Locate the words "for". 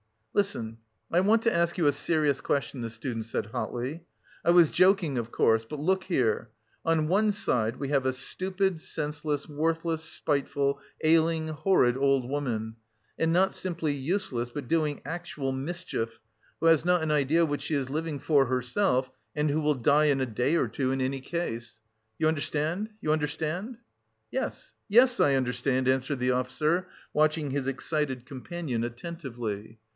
18.17-18.45